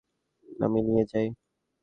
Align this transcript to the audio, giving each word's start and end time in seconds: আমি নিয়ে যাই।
আমি 0.59 0.79
নিয়ে 0.87 1.03
যাই। 1.11 1.27